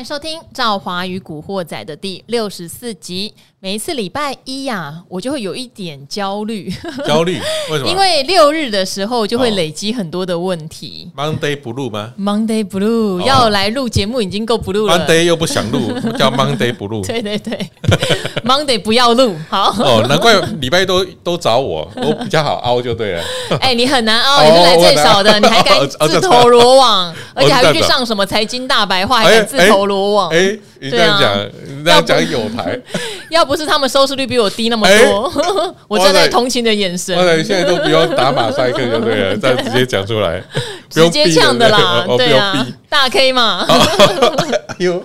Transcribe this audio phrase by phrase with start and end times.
[0.00, 3.34] 迎收听《赵华与古惑仔》的第六十四集。
[3.62, 6.72] 每一次礼拜一呀、啊，我就会有一点焦虑。
[7.06, 7.38] 焦虑？
[7.70, 7.86] 为什么？
[7.92, 11.10] 因为六日的时候就会累积很多的问题。
[11.14, 13.26] Oh, Monday Blue 吗？Monday Blue、oh.
[13.28, 14.98] 要来录节目已经够 Blue 了。
[14.98, 17.06] Monday 又不想录，叫 Monday Blue。
[17.06, 17.70] 对对对，
[18.42, 19.36] Monday 不要录。
[19.50, 19.68] 好。
[19.78, 23.22] 哦，oh, 难怪礼拜一都都找我，我比较好凹就对了。
[23.60, 30.30] 哎、欸，你很难凹，你是来最少的，oh, 你还敢自投罗网，oh, 而且还会去上什么财经大白话，还敢自投罗网？
[30.30, 32.78] 哎、你这样讲，啊、你这样讲有台，
[33.28, 37.16] 要不是他们收视率比我低那么多，欸、 我站在同情的眼神。
[37.16, 40.42] 哇塞，现在都不用打马赛克就对了， 这样直接讲出来，
[40.88, 43.66] 直接呛的啦，对啊，大 K 嘛。
[43.68, 45.04] 哎呦，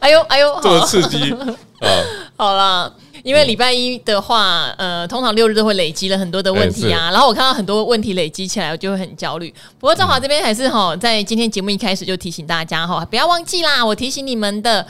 [0.00, 1.34] 哎呦，哎呦，这么刺激
[1.80, 1.88] 啊！
[2.36, 2.90] 好啦，
[3.26, 9.52] 因为礼拜一的话，呃，通常六日都会累积了很多的问题啊，然后我看到很多问题累积起来，我就会很焦虑。
[9.80, 14.86] 不过赵华这边还是哈，在今天节目一开始就提醒大家哈，不要忘记啦，我提醒你们的。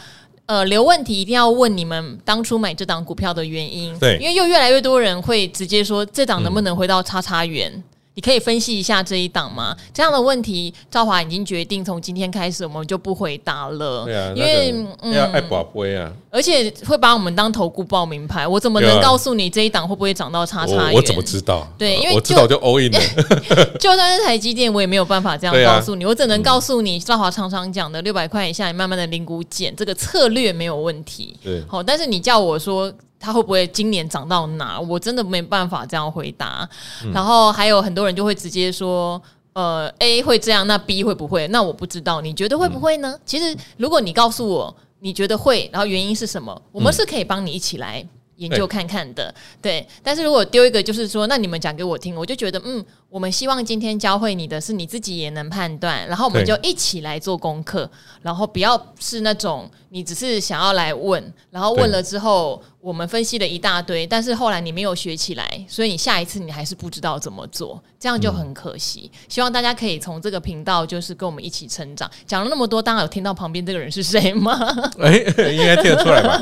[0.49, 7.73] 呃，留问题一定要问你们当初买这档股票的原因，对，因为又越来越多人会直接说这档能不能回到叉叉元。
[7.75, 7.83] 嗯
[8.17, 9.77] 你可以分析一下这一档吗？
[9.93, 14.07] 这样的问题，赵华已经决定从今天开始我们就不回答了。
[14.07, 18.49] 对啊，因为要爱宝贝啊，而且会把我们当投顾报名牌。
[18.49, 20.95] 我怎么能告诉你这一档会不会涨到叉叉元？
[20.95, 21.71] 我怎么知道？
[21.77, 22.99] 对，因为我知道就 all in 了。
[23.79, 26.07] 就算是台积电，我也没有办法这样告诉你。
[26.07, 31.37] 我只能告诉你，赵华常常讲的六百块以下，你慢慢的零股减，这个策略没有问题。
[31.45, 32.91] 对，好，但是你叫我说。
[33.27, 34.79] 它会不会今年涨到哪？
[34.79, 36.69] 我真的没办法这样回答。
[37.03, 39.21] 嗯、然后还有很多人就会直接说，
[39.53, 41.49] 呃，A 会这样，那 B 会不会？
[41.49, 43.11] 那我不知道，你觉得会不会呢？
[43.17, 49.25] 嗯、其实如果你告诉我你觉得会，然后原因是什么，我们是可以帮你一起来研究看看的。
[49.25, 52.85] 嗯、对，但是如果丢一个就是说，那你们讲给我听，我就觉得嗯。
[53.09, 57.89] 我们希望今天教会你的是你自己也能判断，然后我们就一起来做功课，
[58.21, 69.11] 然后不要是那种你只是想要来问，然后问了之后我们分析了一大堆，但是后来你没有学起来，所以你下一次你还是不知道怎么做，这样就很可惜。
[69.29, 72.09] 希望大家可以从这个频道就是跟我们一起成长。
[72.29, 74.57] 讲了那么多，大家有听到旁边这个人是谁吗？
[75.03, 75.17] 哎，
[75.51, 76.41] 应该听得出来吧？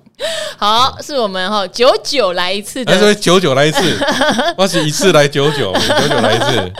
[0.56, 3.98] 好，是我们哈九九来一次的，他说久久来一次，
[4.56, 6.72] 我是一次来九九，九九来一次，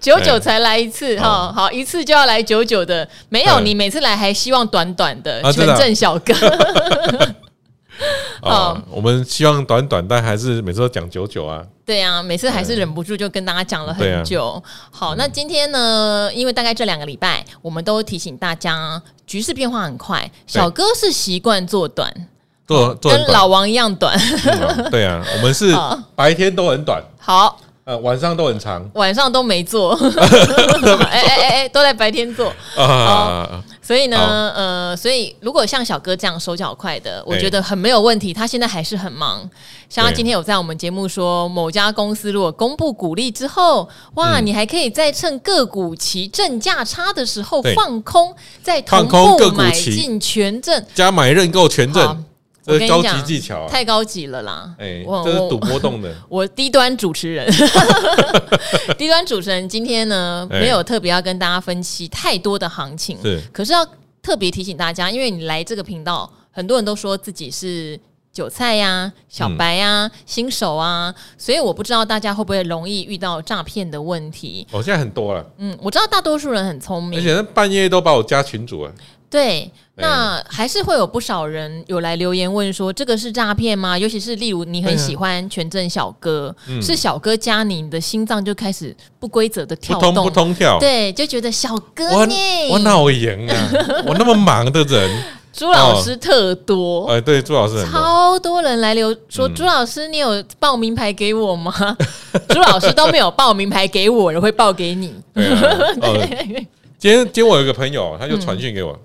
[0.00, 6.34] 九九才来一次哈，欸、好，一次就要来九九的，没有、欸、你每次来还希望短短的，全正小哥。
[8.42, 11.62] 啊，我们希望短短，但还是每次都讲久久啊。
[11.84, 14.50] 对啊，每次还是忍不住就跟大家讲了很久。
[14.50, 16.30] 啊、好，那今天呢？
[16.34, 22.12] 因为大概这两个礼拜，我们都提醒大家，局势变化很快，小哥是习惯做短，
[22.66, 24.18] 做做跟老王一样短。
[24.44, 25.74] 嗯、对啊，我们是
[26.14, 27.02] 白天都很短。
[27.18, 27.60] 好。
[27.84, 33.64] 呃，晚上都很长，晚上都没做， 哎哎哎哎，都在白天做啊。
[33.88, 38.34] 所以呢，呃，所以如果像小哥这样手脚快的，我觉得很没有问题。
[38.34, 39.48] 他现在还是很忙，
[39.88, 50.84] 像他今天有在我们节目说，某家公司如果公布股利之后，哇，你还可以再趁个股期正价差的时候放空，再同步买进权证。
[50.94, 52.24] 加买认购权证。
[52.68, 54.74] 我跟你讲，高级技巧啊，太高级了啦！
[54.78, 56.14] 哎、欸，这是赌波动的。
[56.28, 57.50] 我低端主持人，
[58.98, 63.86] 低端主持人今天呢，欸、没有特别要跟大家分析太多的行情，是，可是要
[64.20, 67.98] 特别提醒大家，因为你来这个频道，很多人都说自己是
[68.30, 74.66] 韭菜呀、啊、小白呀、啊、嗯、新手啊，所以我不知道大家会不会容易遇到诈骗的问题。
[74.72, 78.92] 哦、现在很多了，嗯，我知道大多数人很聪明，而且半夜都把我加群主了。
[79.30, 83.98] 对，那还是会有不少人有来留言问说，这个是诈骗吗？
[83.98, 92.26] 尤其是例如你很喜欢权证小哥，嗯、是小哥加你，你的心脏就开始不规则的跳动，不通不通跳，对，就觉得小哥我
[92.70, 93.70] 我脑炎啊？
[94.08, 101.70] 我那么忙的人，朱老师特多，哎、哦，对，朱老师超多人来留说，朱老师你有报名牌给我吗？
[102.48, 105.12] 朱老师都没有报名牌给我，我会报给你。
[105.34, 105.60] 对、啊。
[106.00, 106.16] 哦，
[106.96, 108.92] 今天今天我有一个朋友，他就传讯给我。
[108.92, 109.00] 嗯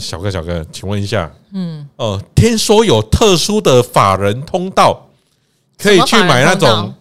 [0.00, 5.08] 小哥，小哥，请问一下，嗯，哦，听说有特殊的法人通道，
[5.76, 6.92] 可以去买那种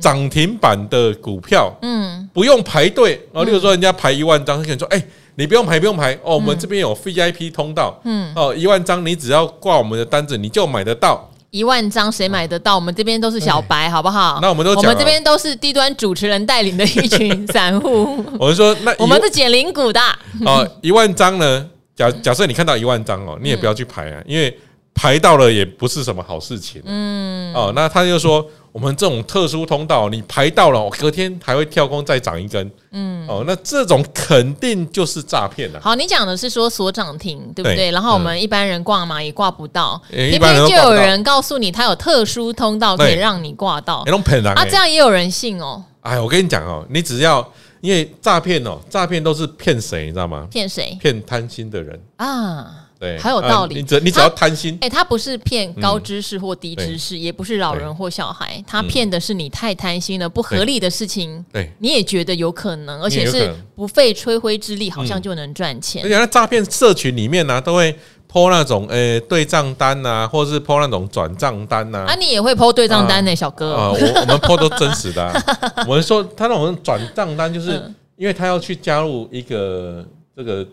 [0.00, 3.44] 涨停板的股票，嗯，不用排队哦。
[3.44, 5.02] 例如说，人家排一万张，他可能说，哎，
[5.36, 11.28] 你不用排，不用排哦，我们这边有 VIP 通道，嗯，哦，一万张，你只要挂我们的单子，你就买得到。
[11.50, 12.74] 一万张谁买得到？
[12.74, 14.38] 我们这边都是小白，好不好？
[14.42, 18.22] 那我们都，我们这边都是低端主持人带领的一群散户。
[18.38, 20.00] 我们说，那我们是捡零股的。
[20.44, 21.66] 哦，一万张呢？
[21.98, 24.56] 假假设你看到一万张哦，你也不要去排啊，因为
[24.94, 26.80] 排到了也不是什么好事情。
[26.84, 35.80] 嗯，哦，那他就说我们这种特殊通道，你排到了，我隔天还会跳空再涨一根，嗯，哦，那这种肯定就是诈骗了。
[35.80, 37.74] 好，你讲的是说锁涨停，对不对？
[37.74, 45.82] 对，然后我们一般人挂嘛也挂不到，偏偏就有人告诉你他有特殊通道可以让你挂到，那这样也有人信哦。
[46.02, 47.46] 哎，我跟你讲哦，你只要
[47.80, 50.46] 因为诈骗哦，诈骗都是骗谁，你知道吗？
[50.50, 50.96] 骗谁？
[51.00, 52.84] 骗贪心的人啊。
[53.00, 53.76] 对，很有道理。
[53.76, 66.02] 你只你只要贪心，哎，他不是骗高知识或低知识，也不是老人或小孩，他骗的是你太贪心了，不合理的事情，对，你也觉得有可能，而且是不费吹灰之力，好像就能赚钱。
[66.02, 67.96] 而且，那诈骗社群里面呢，都会
[68.30, 72.04] po 那种诶对账单呐，或者是 po 那种转账单呐。
[72.06, 73.74] 啊，你也会 po 对账单呢，小哥？
[73.74, 75.32] 啊，我我们 po 都真实的。
[75.88, 77.80] 我们说他那种转账单，就是
[78.16, 80.04] 因为他要去加入一个
[80.36, 80.66] 这个。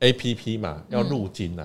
[0.00, 1.62] A P P 嘛，要入金呐。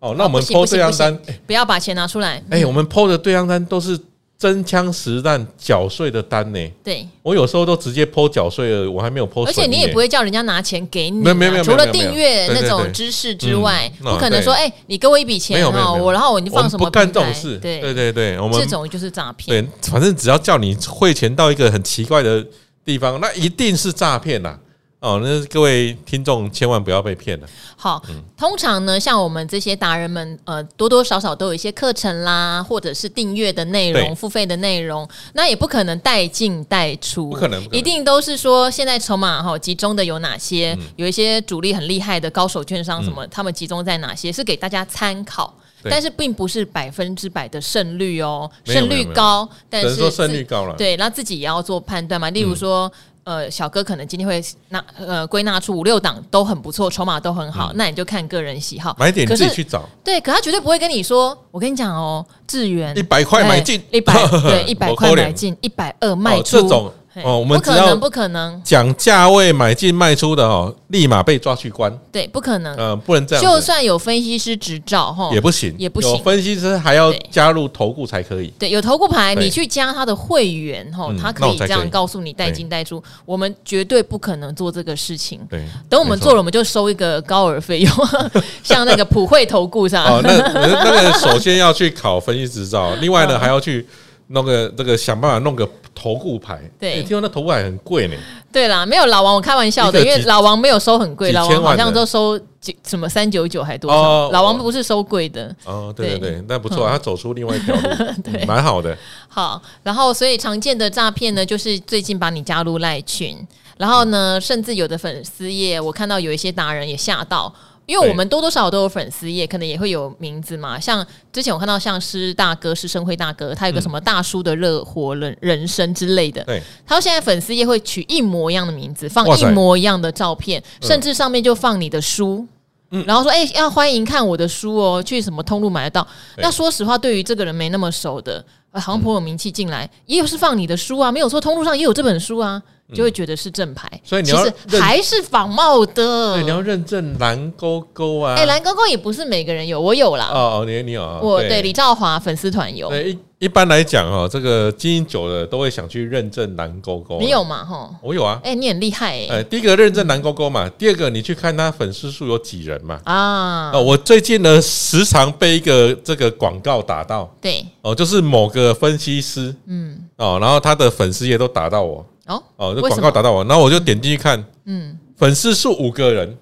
[0.00, 2.42] 哦，那我们 PO 对账单，不要把钱拿出来。
[2.50, 3.96] 哎，我们 PO 的对账单都是
[4.38, 6.72] 真枪实弹缴税的单呢。
[6.84, 9.44] 对，我有时候都直接 PO 缴税了，我还没有 PO。
[9.44, 16.84] 而且你也不会叫人家拿钱给你，没有没有，除了订阅那种知识之外，不可能说，哎，你给我一笔钱哈，我然后我就放什么？
[16.84, 17.58] 不干这种事。
[17.58, 19.64] 对对对对，我们这种就是诈骗。
[19.64, 22.46] 对，反正只要叫你汇钱到一个很奇怪的
[22.84, 24.56] 地方，那一定是诈骗呐。
[25.00, 27.46] 哦，那各位听众千万不要被骗了。
[27.76, 28.02] 好，
[28.36, 45.54] 通常呢，像我们这些达人们，呃，多多少少都有一些课程啦，或者是订阅的内容、付费的内容，那也不可能带进带出，不可能，一定都是说现在筹码哈集中的有哪些，有一些主力很厉害的高手券商什么，他们集中在哪些，是给大家参考，
[45.84, 52.90] 但是并不是百分之百的胜率哦，胜率高，但是说胜率高了，对，那自己也要做判断嘛，例如说。
[53.28, 59.86] 呃，小哥可能今天会纳呃归纳出五六档都很不错，筹码都很好，嗯、那你就看个人喜好，买点你自己去找。
[60.02, 64.14] 对，可他绝对不会跟你说，我跟你讲哦，智源一百块买进，一百
[64.48, 66.56] 对一百块买进，一百二卖出。
[66.68, 66.90] 哦
[67.24, 71.92] 哦，我们不只要不可能讲价位买进卖出的哦，立马被抓去关。
[72.12, 72.76] 对，不可能。
[72.76, 73.44] 呃，不能这样。
[73.44, 76.10] 就算有分析师执照哈，也不行，也不行。
[76.10, 78.52] 有分析师还要加入投顾才可以。
[78.58, 83.02] 对，有投顾牌，你去加他的会员哈，他可以这样告诉你带进带出。
[83.24, 85.40] 我们绝对不可能做这个事情。
[85.48, 87.92] 对，等我们做了，我们就收一个高额费用，
[88.62, 90.04] 像那个普惠投顾上。
[90.04, 93.86] 哦，那那个首先要去考分析执照，另外呢还要去。
[94.30, 95.66] 弄个这个想办法弄个
[95.98, 98.14] 投顾牌，对，听说那投顾牌很贵呢。
[98.52, 105.54] 对啦，没有老王，我开玩笑的，因为老王没有收很贵，老王好像都收几什么三九九还多少，老王不是收贵的。
[105.64, 107.82] 哦，对对对，那不错，他走出另外一条路，
[108.22, 108.96] 对，蛮好的。
[109.28, 113.36] 好，然后所以常见的诈骗呢，就是最近把你加入赖群，
[113.76, 117.52] 然后呢，甚至有的粉丝页，我看到有一些达人也吓到。
[117.88, 120.78] 因为我们多多少少都有粉丝页，可能也会有名字嘛。
[120.78, 126.44] 像之前我看到像师大哥、师生辉大哥，他有个什么大叔的热火人人生之类的。
[126.44, 132.46] 对，他说现在粉丝页会取一模一样的名字，放一模一样的照片，甚至上面就放你的书。
[132.90, 136.06] 嗯，然后说，哎，要欢迎看我的书哦，去什么通路买得到？
[136.36, 142.62] 那说实话，对于这个人没那么熟的，好像颇有名气进来，也有是放你的书啊，没有说通路上也有这本书啊。
[142.94, 146.34] 就会觉得是正牌，所以你要其实还是仿冒的。
[146.34, 148.34] 对，你要认证蓝勾勾啊！
[148.34, 150.30] 哎，蓝勾勾也不是每个人有，我有啦。
[150.32, 151.20] 哦，你你有啊？
[151.22, 152.88] 我对李兆华粉丝团有。
[152.88, 157.18] 对，一一般来讲哦，这个经营久了都会想去认证蓝勾勾。
[157.20, 157.62] 你有吗？
[157.62, 158.40] 哈，我有啊。
[158.42, 159.42] 哎，你很厉害哎！
[159.42, 162.98] 第一个认证蓝勾勾嘛，第二个你去看他粉丝数有几人嘛？
[163.04, 167.30] 啊，哦，我最近呢时常被一个这个广告打到。
[167.38, 172.02] 对，哦，就是某个分析师，嗯，哦，然后他的粉丝也都打到我。
[172.28, 176.36] 哦哦，这广告打到我，然后我就点进去看，嗯，粉丝数五个人，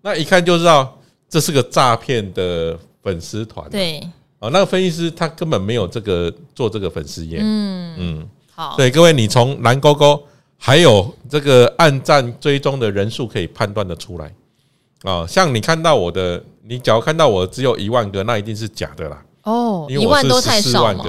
[0.00, 3.68] 那一看就知道这是个诈骗的粉丝团。
[3.68, 4.00] 对，
[4.38, 10.22] 哦，那个分析师他根本没有这个做这个粉丝页，嗯嗯，好，对各位，你从蓝勾勾
[10.56, 14.32] 还有这个暗赞追踪的人数可以判断的出来，
[15.02, 19.20] 啊，像你看到我的，你只要看到我只有一万个，那一定是假的啦。
[19.44, 21.04] 哦，一万多太少嘛！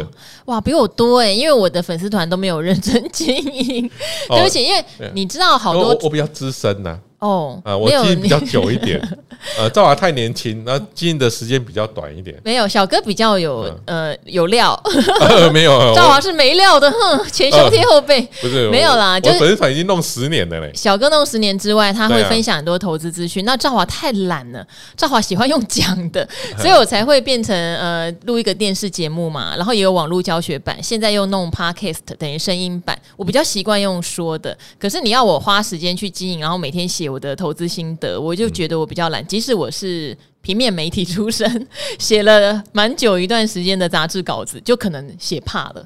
[0.45, 3.89] 哇，比我多哎，因为我的粉丝团都没有认真经营。
[4.29, 6.97] 对不起，因为你知道好多，我比较资深呐。
[7.23, 9.01] 哦，呃，我经营比较久一点。
[9.57, 12.37] 呃，赵华太年轻，那经营的时间比较短一点。
[12.43, 14.77] 没有，小哥比较有呃有料。
[15.53, 18.21] 没有， 赵华是没料的，哼，前胸贴后背。
[18.41, 20.69] 不是，没有啦，就是粉丝团已经弄十年了嘞。
[20.75, 23.45] 小哥弄十年之外，他会分享很多投资资讯。
[23.45, 24.65] 那赵华太懒了，
[24.97, 26.27] 赵华喜欢用讲的，
[26.57, 32.97] 所以我才会变成呃录一个电视节目嘛，然后也有网络教学版，现在又弄 Podcast 等于声音版。
[33.15, 37.12] 我比较习惯用说的，可是你要我花时间去经营，然后每天写。
[37.13, 39.25] 我的投资心得，我就觉得我比较懒。
[39.27, 41.67] 即使我是平面媒体出身，
[41.99, 45.85] 写了蛮久一段时间的杂志稿子，就可能写怕了。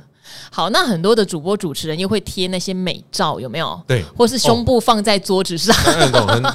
[0.50, 3.82] 好，那很多的主播主持人又会贴那些美照，有没有？
[3.86, 5.76] 对，或是胸部放在桌子上，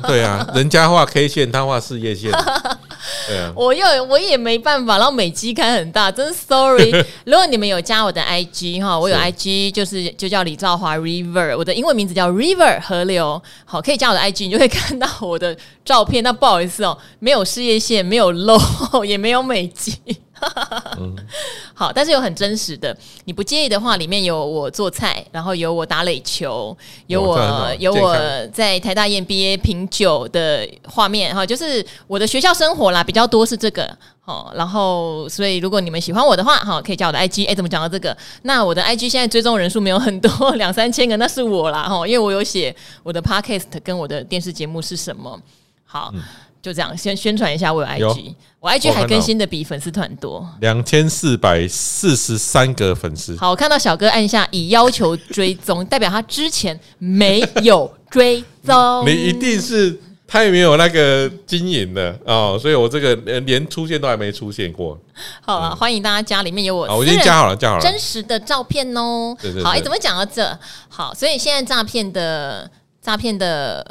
[0.06, 2.30] 对啊，人家画 K 线，他画事业线，
[3.28, 6.90] 对啊， 我又我也没办法，然后美肌开很大，真是 sorry。
[7.24, 16.22] 如果你们有加我的 IG 哈，我有 IG 就是就叫李兆华 River，我的英文名字叫 River 河流，好，可以加我的 IG，你就会看到我的照片。
[16.24, 18.58] 那不好意思哦，没有事业线，没有 露，
[19.04, 19.94] 也没有美肌。
[20.98, 21.16] 嗯、
[21.74, 28.16] 好，但是有很真实的，你不介意的话，里面有我做菜，然后有我打垒球，有我、哦、有我
[28.52, 33.96] 在台大 EMBA 品酒的画面哈，就是我的学校生活啦，比较多是这个。
[34.24, 37.48] 好，然后所以如果你们喜欢我的话，哈，可以加我的 IG。
[37.48, 38.16] 哎，怎么讲到这个？
[38.42, 45.40] 那我的 IG 现在追踪人数没有很多， 两三千个，那是我啦哈，因为我有写我的 Podcast 跟我的电视节目是什么。
[45.84, 46.12] 好。
[46.14, 46.22] 嗯
[46.62, 53.36] 就这样，先宣传一下我有 IG，我 IG 还更新的比粉丝团多，两千四百四十三个粉丝。
[53.36, 58.76] 好，我看到小哥按下已要求追踪，代表他之前没有追踪。
[59.04, 64.96] 你一定是他也没有那个经营的哦，所以我这个连出现都还没出现过。
[65.40, 69.36] 好啊，嗯、欢迎大家家，里面有我，我已经加好了，加好了，真实的照片哦。
[69.42, 70.56] 对对对好，哎，怎么讲到这？
[70.88, 73.84] 好，所以现在诈骗的诈骗的。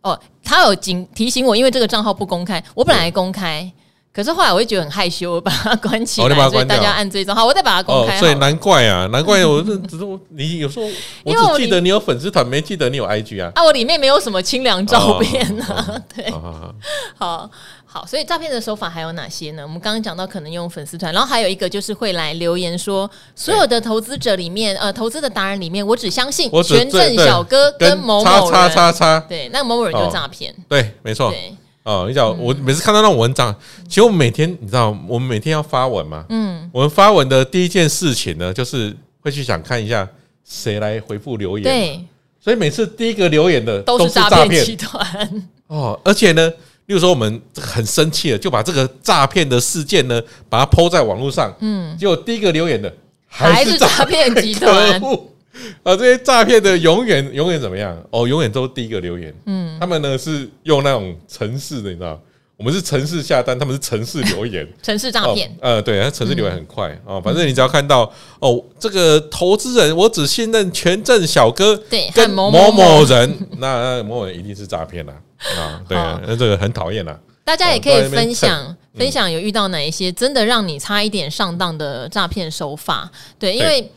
[0.00, 0.18] 哦，
[0.48, 3.70] 他有警提醒我，因为这个账号不公开，我本来公开，
[4.10, 8.18] 可是后来我会觉得很害羞，我把它关起来，哦、所以大家按追踪，好，我再把它公开、哦。
[8.18, 10.86] 所以难怪啊，难怪我这只是你有时候
[11.22, 13.52] 我只记得你有粉丝团，没记得你有 IG 啊。
[13.54, 16.74] 啊，我里面没有什么清凉照片呢、啊，哦、对，哦、
[17.18, 17.50] 好。
[17.90, 19.62] 好好，所以诈骗的手法还有哪些呢？
[19.62, 33.54] 我们刚刚讲到可能用粉丝团，然后还有一个就是会来留言说，所有的投资者里面，呃，投资的达人里面，我只相信权证小哥跟某某人，对，那个某某人就诈骗，对，没错，对，哦，你讲我每次看到那种文章，
[33.88, 40.06] 其实我们每天你知道，我们每天要发文嘛，嗯，我们发文的第一件事情呢，就是会去想看一下
[40.44, 42.04] 谁来回复留言，对，
[42.38, 46.52] 所以每次第一个留言的都是诈骗集团，哦，而且呢。
[46.88, 51.54] 例如说，我们很生气了，就把这个诈骗的事件呢，把它 po 在网络上。
[51.60, 52.90] 嗯，结果第一个留言的
[53.26, 54.98] 还是诈骗集团。
[55.82, 57.94] 啊，这些诈骗的永远永远怎么样？
[58.10, 59.34] 哦，永远都是第一个留言。
[59.44, 62.18] 嗯，他们呢是用那种城市的，你知道？
[62.58, 64.66] 我们是城市下单，他们是城市留言。
[64.82, 65.48] 城市诈骗。
[65.60, 67.20] 呃，对，他城市留言很快哦。
[67.24, 75.14] 反正你只要看到哦，这个投资人，我只信任权证小哥，对，跟某某人， 那某某人一定是诈骗啦。
[75.56, 77.16] 啊，对啊，那这个很讨厌啦。
[77.44, 83.08] 大家也可以分享分享，有遇到哪一些真的让你差一点上当的诈骗手法？
[83.38, 83.88] 对，因为。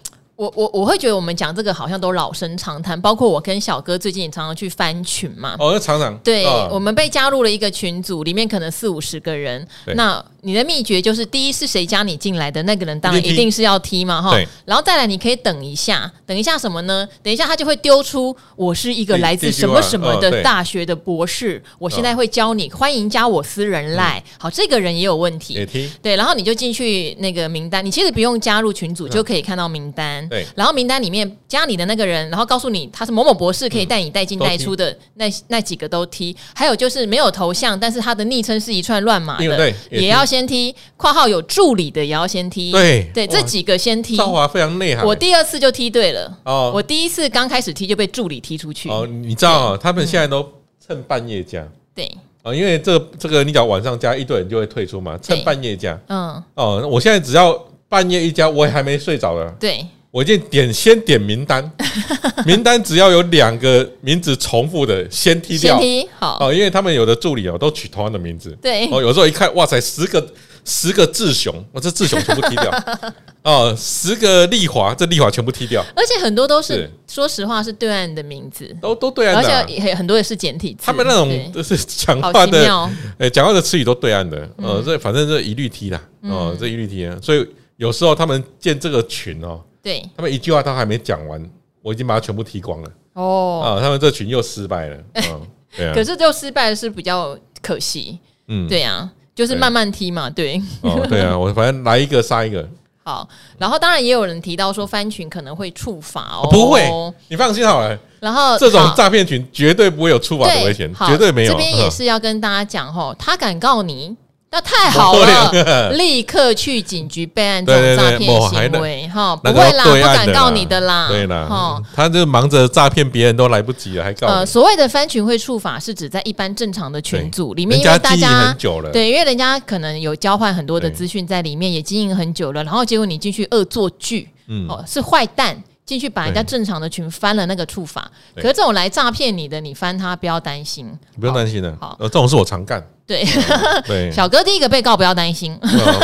[0.41, 5.55] 我我我会觉得我们讲这个好像都老生常谈，包括我跟小哥最近也常常去翻群嘛。
[5.59, 6.17] 哦，常常。
[6.23, 9.67] 对，哦、我们被加入了一个群组，里面可能四五十个人。
[9.93, 14.35] 那你的秘诀就是，第一是谁加你进来的那个人，当然一定是要踢嘛，哈。
[14.65, 17.07] 然后再来，你可以等一下，等一下什么呢？
[17.21, 24.23] 等一下他就会丢出我是一个来自什么什么的大学的博士，我现在会教你，欢迎加我私人赖。
[24.39, 25.63] 好，这个人也有问题。
[26.01, 30.27] 对，然后你就进去那个名单，你其实不用加入群组就可以看到名单。
[30.31, 36.33] 对，然后名单里面加你的那个人，然后告诉你他是某某博士，可以带你带进带出的那那几个都踢。
[36.55, 40.73] 还有就是没有头像，但是他的昵称是一串乱码的，也要先踢。
[40.95, 42.71] 括号有助理的也要先踢。
[42.71, 44.15] 对对，这几个先踢。
[44.15, 45.05] 兆华非常内行。
[45.05, 46.37] 我第二次就踢对了。
[46.45, 48.87] 哦，我第一次刚开始踢就被助理踢出去。
[48.87, 51.67] 哦，你知道他们现在都趁半夜加。
[51.93, 52.09] 对。
[52.41, 55.99] 啊，因为这个这个，你只要晚上加一堆人就会退出嘛，趁半夜加。
[56.07, 56.41] 嗯。
[56.53, 57.61] 哦，我现在只要。
[57.91, 59.53] 半夜一加，我也还没睡着了。
[59.59, 61.71] 对，我已经点先点名单，
[62.45, 65.79] 名单只要有两个名字重复的，先踢掉。
[65.79, 68.51] 先踢好哦，因为他们有的助理哦，都取同样的名字。
[68.61, 70.33] 对哦，有时候一看，哇塞，十个
[70.65, 72.69] 十个志雄，我这志雄全部踢掉。
[73.43, 75.81] 哦，十个丽华，这丽华全部踢掉。
[75.95, 80.79] 而且很多都是，说实话是对岸的名字，都都对岸的，而且很多也是简体字。
[80.85, 84.49] 他们那种就是讲话的，哎，讲话的词语都对岸的。
[84.57, 86.01] 呃，这反正这一律踢啦。
[86.23, 87.47] 哦，这一律踢啊，所以。
[87.77, 91.43] 有时候他们建这个群哦，对，他们一句话都还没讲完，
[91.81, 92.91] 我已经把它全部踢光了。
[93.13, 94.97] 哦，啊，他们这群又失败了。
[95.15, 95.93] 嗯，对啊。
[95.93, 98.19] 可是就失败的是比较可惜。
[98.47, 100.29] 嗯，对呀，就是慢慢踢嘛。
[100.29, 100.61] 对。
[100.81, 102.67] 哦，对啊， 我反正来一个杀一个。
[103.03, 106.87] 好，然后当然也有人提到说翻群可能会触法哦，不会，
[107.29, 107.97] 你放心好了。
[108.19, 111.51] 然后这种诈骗群绝对不会有触法的危险，绝对没有。
[111.51, 114.15] 这边也是要跟大家讲哦，他敢告你。
[114.53, 124.27] 那太好了， 立刻去警局备案这种诈骗行为哈，不会啦，不敢告你的啦，对啦，哈，他就忙着诈骗别人都来不及了，还告。
[124.27, 128.53] 呃，所谓的翻群会处法，是指在一般正常的群组里面，因为大家
[128.91, 134.27] 对，因为人家可能有交换很多的资讯在里面，也经营很久了，然后结果你进去恶作剧。
[134.47, 135.63] 嗯，哦，是坏蛋。
[135.83, 140.89] 进去把人家正常的群翻了那个处法，可是这种来诈骗你的，你翻他不要担心，
[141.19, 141.75] 不用担心的。
[141.81, 142.81] 好，呃，这种是我常干。
[143.11, 143.25] 对，
[143.85, 145.53] 对，小哥第一个被告不要担心，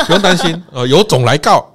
[0.05, 1.65] 不用担心， 呃，有种来告。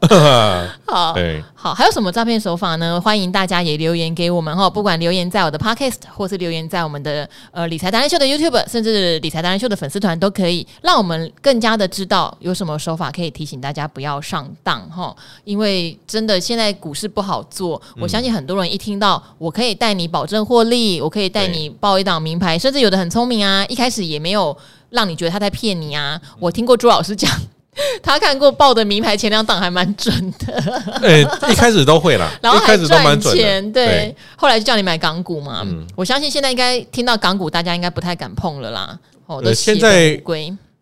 [0.86, 3.00] 好，对，好，还有什么诈骗手法呢？
[3.00, 15.16] 欢迎大家也留言给我们哈，不管留言在我的 Podcast，或是留言在我们的呃理财达人秀的 YouTube，甚至理财达人秀的粉丝团都可以，让我们更加的知道有什么手法可以提醒大家不要上当哈。
[15.44, 24.54] 因为真的现在股市不好做，我相信很多人一听到我可以带你保证获利，我可以带你报一档名牌，甚至有的很聪明啊，一开始也没有。
[24.92, 26.20] 让你觉得他在骗你啊！
[26.38, 27.30] 我听过朱老师讲，
[28.02, 30.54] 他看过报的名牌前两档还蛮准的。
[31.02, 31.20] 哎，
[31.50, 33.72] 一开始都会啦， 然后还赚钱。
[33.72, 35.66] 对，后来就叫你买港股嘛。
[35.96, 38.98] 我相信现在应该听到港股，大家应该不太敢碰了啦。
[39.26, 40.20] 哦，现在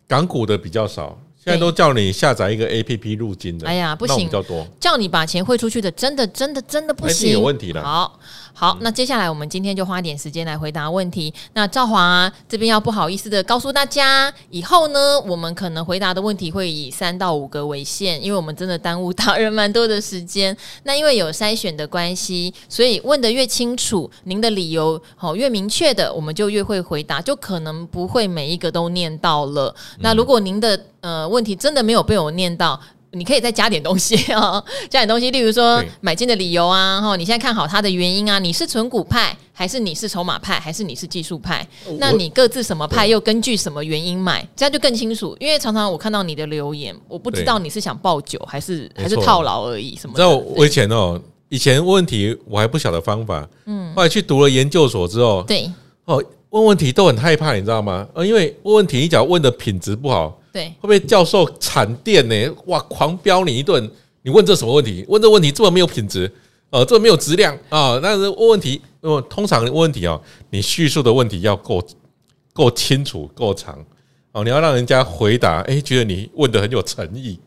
[0.07, 3.67] 港股的比较少，现在都叫你下载一个 APP 入金的。
[3.67, 4.29] 哎呀，不行，
[4.79, 7.81] 叫你把钱汇出去的，真的真的真的不行，有问题了。
[7.81, 8.19] 好。
[8.53, 11.33] 好，那接下来我们今天就花点时间来回答问题。
[11.53, 20.55] 那赵华、啊、这边要不好意思的告诉大家，以后呢，我们可能回答的问题会以三到五个为限，因为我们真的耽误到人蛮多的时间。
[20.83, 29.73] 那因为有筛选的关系，所以问的越清楚，您的理由好越明确的，我们就越会回答，就可能不会每一个都念到了。
[30.01, 32.79] 那如果您的呃问题真的没有被我念到，
[33.11, 41.67] 你可以再加点东西 哦，加点东西，例如说买进的理由啊，哈，你现在看好它的原因啊，你是纯股派，还是你是筹码派，还是你是技术派？
[41.97, 45.35] 那你各自什么派，又根据什么原因买，这样就更清楚。
[45.39, 49.95] 因为常常我看到你的留言，我不知道你是想抱久还是还是套牢而已。
[49.95, 50.13] 什么？
[50.15, 55.69] 的道我以前哦，以前问问题我还不晓得方法，嗯，后来去读了研究所之后，对，
[56.05, 58.07] 哦，问问题都很害怕，你知道吗？
[58.13, 60.37] 呃，因为问问题，你只要问的品质不好。
[60.51, 62.55] 对，会不会教授惨电呢？
[62.65, 63.89] 哇，狂飙你一顿！
[64.23, 65.05] 你问这什么问题？
[65.07, 66.31] 问这问题这么没有品质，
[66.69, 67.97] 呃，这么没有质量啊？
[68.03, 71.81] 那是问问题，呃，通常问问题哦，你叙述的问题要够
[72.53, 73.83] 够清楚、够长
[74.33, 77.39] 哦，你要让人家回答，哎，觉得你问的很有诚意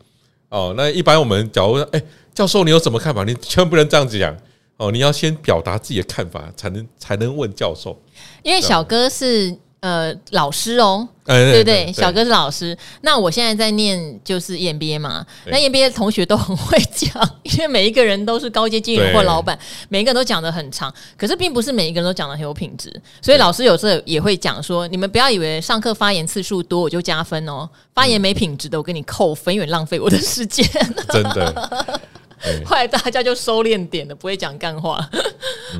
[0.49, 0.73] 哦。
[0.75, 3.23] 那一般我们假如说，哎，教授你有什么看法？
[3.23, 4.35] 你千万不能这样子讲
[4.77, 8.01] 哦，你要先表达自己的看法，才能才能问教授。
[8.41, 9.55] 因为小哥是。
[9.85, 11.93] 呃，老师哦，对不对？
[11.93, 12.75] 小哥是老师。
[13.01, 17.11] 那我现在在念就是 EMBA 嘛，那 EMBA 的同学都很会讲，
[17.43, 19.55] 因为每一个人都是高阶经理或老板，
[19.89, 20.91] 每一个人都讲的很长。
[21.15, 30.67] 可是并不是每一个人都讲的很有品质，所以老师有时候也会讲说，你们不要以为上课发言次数多我就加分哦，发言没品质的我给你扣分，因为浪费我的时间。
[31.13, 32.01] 真的，
[32.65, 35.07] 后来大家就收敛点了，不会讲干话。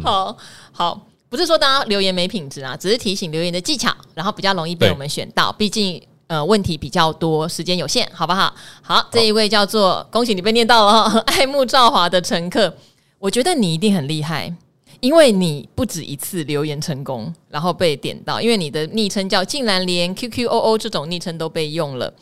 [0.03, 0.37] 好
[0.71, 1.07] 好。
[1.35, 5.51] 不是说大家留言没品质啊，只是提醒留言的技巧，然后比较容易被我们选到。
[5.51, 8.55] 毕竟呃问题比较多，时间有限，好不好？
[8.81, 12.73] 好，这一位叫做恭喜你被念到了， 爱慕赵华的乘客，
[13.19, 14.55] 我觉得你一定很厉害，
[15.01, 22.13] 因为你不止一次留言成功，然后被点到，因为你的昵称叫竟然连 QQOO 这种昵称都被用了。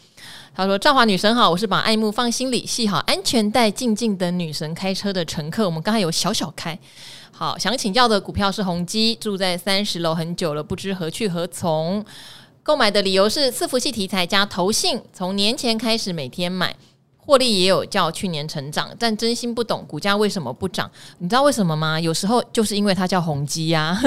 [0.55, 5.65] 他说：“赵华女神好，我是把爱慕放心里，系好安全带，静静等女神开车的乘客。
[5.65, 6.77] 我们刚才有小小开。”
[7.43, 12.01] 好，想请教的股票是宏基，住在三十楼很久了，不知何去何从。
[12.63, 16.73] 购买的理由是伺服器题材加投信，从年前开始每天买，
[17.17, 20.89] 获利也有较去年成长，但真心不懂股价为什么不涨？
[21.17, 21.99] 你知道为什么吗？
[21.99, 23.99] 有时候就是因为它叫宏基呀，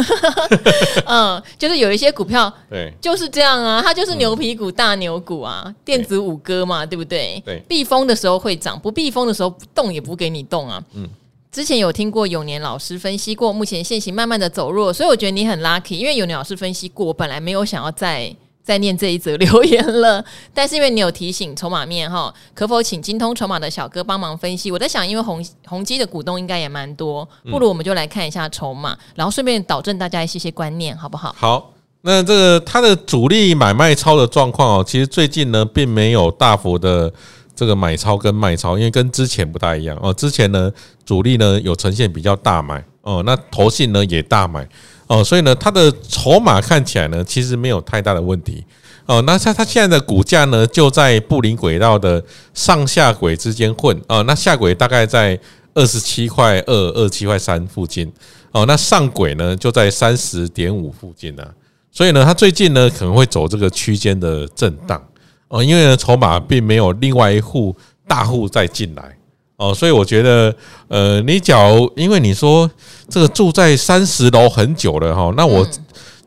[1.04, 7.38] 嗯，就是有一些股票对就是这样啊，它就是牛皮股、大牛股啊，电子五哥嘛，对不对？
[7.44, 11.06] 对，避风的时候会涨，不避风的时候动也不给你动啊，嗯。
[11.50, 24.70] 之前有听过永年老师分析过，目前线型慢慢的走弱，所以我觉得你很 lucky，因为永年老师分析过，我本来没有想要再 再念这一则留言了， 但是因为你有提醒筹码面哈，可否请精通筹码的小哥帮忙分析？
[24.70, 31.34] 我在想，因为宏宏基的股东应该也蛮多，不如我们就来看一下筹码，然后顺便导正大家一些些观念，好不好？
[31.38, 37.10] 好，那这个它的主力买卖超的状况哦，其实最近呢并没有大幅的。
[37.56, 40.12] 这个买超跟卖超，因为跟之前不大一样哦。
[40.12, 40.70] 之前呢，
[41.06, 44.68] 主力呢有呈现比较大买哦，那投信呢也大买
[45.06, 48.62] 哦，所以呢，它的筹码看起来呢，其实没有太大的问题
[49.06, 49.22] 哦。
[49.22, 54.22] 那它它现在的股价呢，就在布林轨道的上下轨之间混哦。
[54.24, 55.38] 那下轨大概在
[55.72, 58.12] 二十七块二、二十七块三附近
[58.52, 58.66] 哦。
[58.66, 61.46] 那上轨呢，就在三十点五附近呢。
[61.90, 65.02] 所以呢，它最近呢可能会走这个区间的震荡。
[65.48, 67.74] 哦，因为呢，筹码并没有另外一户
[68.08, 69.16] 大户再进来
[69.56, 70.54] 哦，所以我觉得，
[70.88, 72.70] 呃，你假如因为你说
[73.08, 75.66] 这个住在三十楼很久了哈，那我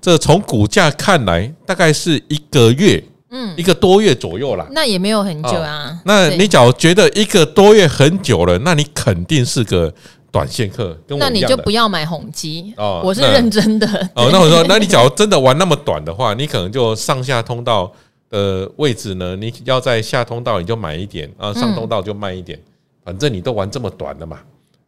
[0.01, 4.65] 这从股价看来，大概是一个月嗯，一个多月左右啦。
[4.71, 5.91] 那也没有很久啊。
[5.91, 9.93] 哦、那你假如觉得一个多月很久了，那你肯定是个
[10.32, 10.97] 短线客。
[11.10, 13.86] 那你就不要买宏基哦，我是认真的。
[14.15, 17.91] 哦，那我说， 那你假如真的玩那么短的话，你可能就上下通道
[18.30, 22.63] 的位置呢，你要在下通道你就买一点啊，上通道就卖一点，嗯、
[23.06, 24.39] 反正你都玩这么短的嘛。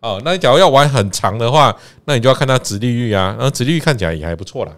[0.02, 1.76] 哦，那你假如要玩很长的话，
[2.06, 4.72] 那你就要看它殖利率啊，然后殖利率看起来也还不错啦。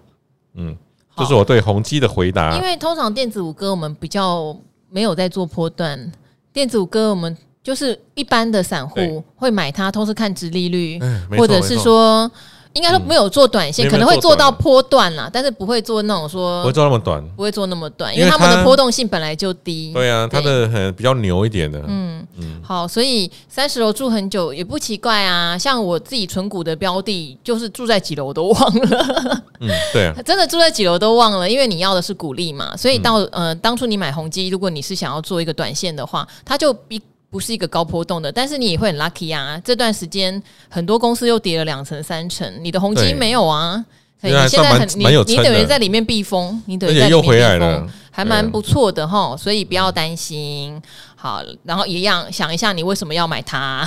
[0.56, 0.76] 嗯。
[1.16, 2.56] 这是我对宏基的回答。
[2.56, 4.58] 因为通常电子五哥我们比较
[4.90, 6.12] 没有在做波段，
[6.52, 11.00] 电子五哥我们就是一般的散户会买它，都是看殖利率，
[11.38, 12.30] 或者是说。
[12.74, 19.92] 应该说没有做短线，可能会做到波段啦，但是不会做那种说不会做那么短，不会做那么短，因为他们的波动性本来就低。
[19.94, 21.80] 对啊，它的很比较牛一点的。
[21.88, 25.58] 嗯嗯，好，所以三十楼住很久也不奇怪啊。
[25.58, 29.44] 像我自己存股的标的，就是住在几楼我都忘了。
[29.60, 32.76] 嗯，对啊， 真的住在几楼都忘了，因为你要的是股利嘛。
[32.76, 37.02] 所以到呃当初你买宏基，如果你是想要做一个短线的话，它就比。
[37.34, 39.60] 不是一个高波动的，但是你也会很 lucky 啊！
[39.66, 43.84] 这段时间很多公司又跌了两成三成，你的宏碁没有啊？
[44.22, 47.28] 所以你现在很你你等于在里面避风，你等于在里面避
[47.60, 49.36] 风，还蛮不错的哈。
[49.36, 50.80] 所以不要担心。
[51.16, 53.84] 好，然后一样想一下，你为什么要买它？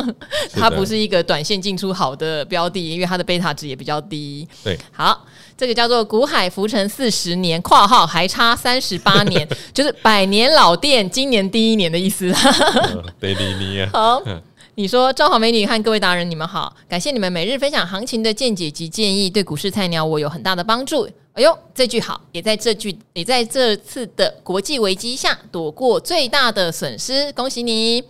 [0.52, 4.46] 它不是一个短线进出好的标的，因为它的贝塔值也比较低。
[4.62, 5.24] 对，好。
[5.60, 12.34] 这个叫做“股海浮沉四十年”（括号还差三十八年）， 就是百年老店，今年第一年的意思。
[13.20, 14.22] 对对对，好，
[14.76, 21.06] 你说，赵好美女和各位达人，你们好，感谢你们每日分享行情的见解及建议，对股市菜鸟我有很大的帮助。
[21.34, 28.02] 哎呦，这句好，也在这句，也在这次的国际危机下躲过最大的损失，恭喜你。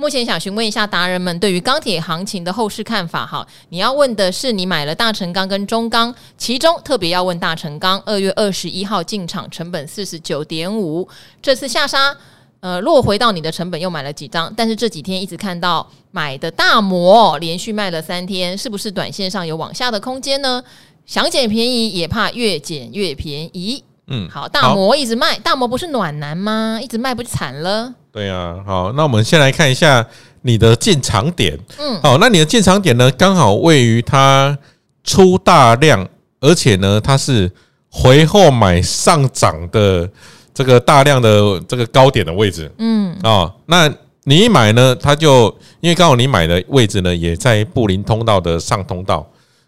[0.00, 3.26] 目前想询问一下达人们对于钢铁行情的后市看法。
[3.26, 8.00] 哈，你要问的是你买了大成钢跟中钢，其中特别要问大成钢。
[8.06, 11.06] 二月二十一号进场，成本四十九点五，
[11.42, 12.16] 这次下杀，
[12.60, 14.50] 呃，落回到你的成本又买了几张？
[14.56, 20.64] 但是这几天一直看到买的大摩连续卖了三天，是不是短线上有往下的空间呢？
[21.04, 23.84] 想捡便宜也怕越捡越便宜。
[24.10, 26.78] 嗯，好，大摩一直卖，大摩不是暖男吗？
[26.82, 27.94] 一直卖不就惨了？
[28.12, 30.04] 对啊，好，那我们先来看一下
[30.42, 31.56] 你的进场点。
[31.78, 34.58] 嗯，好，那你的进场点呢，刚好位于它
[35.04, 36.06] 出大量，
[36.40, 37.50] 而且呢，它是
[37.88, 40.10] 回后买上涨的
[40.52, 42.68] 这个大量的这个高点的位置。
[42.78, 43.88] 嗯，啊，那
[44.24, 49.24] 你一买呢，它就因为刚好你买的位置呢，也在布林通道的上通道。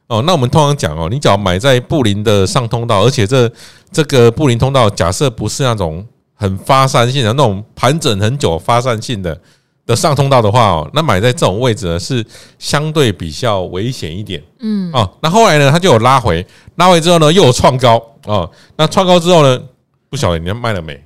[0.07, 3.51] 哦，那我们通常讲哦，你只要买在布林的上通道，而且这
[3.91, 6.07] 这个布林通道假设不是那种。
[6.35, 9.41] 很发散性的那种盘整很久发散性的
[9.87, 12.27] 的上通道的话哦，那买在这种位置呢是
[12.59, 19.63] 相对比较危险一点，嗯哦，那后来呢它就有拉回，拉回之后呢又有创高哦，那创高之后呢
[20.11, 21.01] 不晓得你卖了没？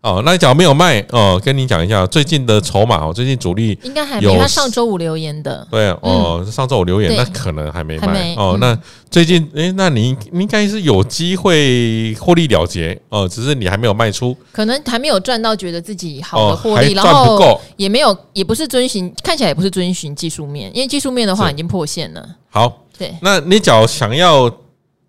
[0.00, 4.38] 哦，那假如没有卖哦，跟你讲一下最近的筹码哦，最近主力应该还没。
[4.38, 8.56] 他上周五留言的，对哦，上周五留言，那可能还没卖哦。
[8.60, 8.78] 那
[9.10, 22.24] 最近诶，那你应该是有机会获利了结哦，只是你还没有卖出，可能还没有赚到，觉得自己好的获利，然后也没有，也不是遵循，看起来也不是遵循技术面，因为技术面的话已经破线了。
[22.50, 24.48] 好，对，那你假如想要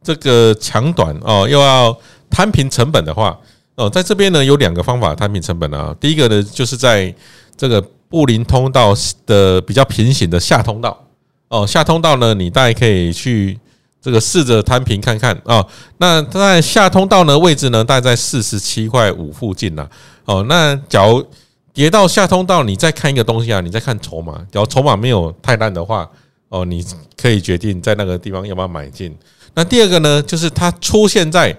[0.04, 1.96] 这个抢短哦，又要
[2.28, 3.38] 摊平成本的话。
[3.80, 5.96] 哦，在这边呢有两个方法摊平成本啊。
[6.02, 7.16] 第一个呢，就是在
[7.56, 8.94] 这个布林通道
[9.26, 11.06] 的比较平行的下通道
[11.48, 13.58] 哦，下通道呢，你大概可以去
[14.02, 15.66] 这个试着摊平看看啊。
[15.98, 19.90] 那在下通道呢位置呢，大概在四十七块五附近呢。
[20.26, 21.26] 哦，那假如
[21.72, 26.06] 跌到下通道，你再看一个东西啊，你再看筹码，假如筹码没有太烂的话，
[26.50, 29.18] 哦，你可以决定在那个地方要不要买进。
[29.54, 31.58] 那第二个呢，就是它出现在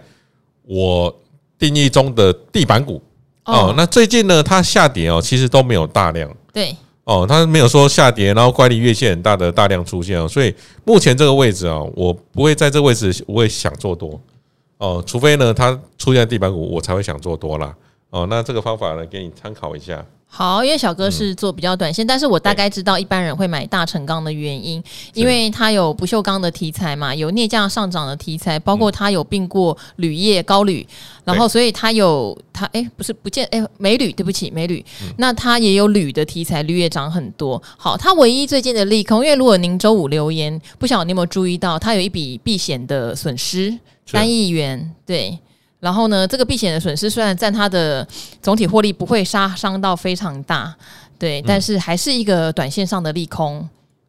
[0.67, 1.17] 我。
[1.61, 3.01] 定义中的地板股
[3.45, 6.29] 哦，那最近呢，它下跌哦，其实都没有大量。
[6.53, 6.75] 对。
[7.05, 14.21] 哦，它没有说下跌，然后乖离月线很大的大量出现哦，所以目前这个位置啊，我不会在这个位置我会想做多。
[14.79, 17.75] 哦，除非呢它出现地板股，我才会想做多啦。
[18.11, 18.27] 哦。
[18.31, 20.05] 那这个方法呢，给你参考一下。
[20.33, 30.87] 好，因为小哥是做比较短线，嗯、但是我大概知道一般人会买大成钢的原因，因为它有不锈钢的题材嘛，有镍价上涨的题材，包括它有并过铝业高铝，
[31.25, 34.83] 然后所以它有它哎不是不见哎镁铝，对不起镁铝，
[35.19, 37.61] 那它也有铝的题材，铝也涨很多。
[37.77, 45.37] 好，它唯一最近的利空，因为如果您周五留言，不晓得你有没有注意到，它有一笔避险的损失三亿元，对。
[45.81, 48.07] 然后呢，这个避险的损失虽然占它的
[48.41, 50.75] 总体获利不会杀伤到非常大，
[51.19, 53.67] 对，但是还是一个短线上的利空，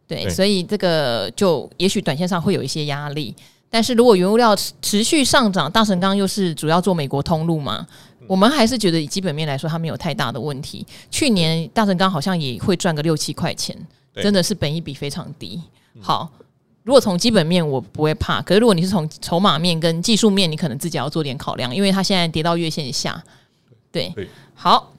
[0.07, 3.33] 对，所以这个就也许短线上会有一些压力。
[3.69, 7.87] 但是如果原物料持续上涨，大神钢又是主要做美国通路嘛，
[8.27, 10.85] 我们还是觉得以基本面来说，它没有太大的问题。
[11.09, 13.73] 去年大神钢好像也会赚个六七块钱，
[14.15, 15.61] 真的是本益比非常低。
[16.01, 16.29] 好，
[16.83, 23.21] 如果从基本面我不会怕，可是如果你是从筹码面跟技术面，你可能自己要做点考量，因为它现在跌到月线下。
[23.91, 24.13] 对，
[24.55, 24.91] 好。